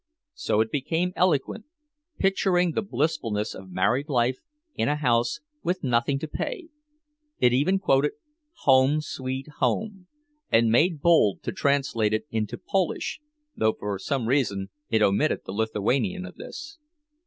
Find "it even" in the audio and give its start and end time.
7.37-7.77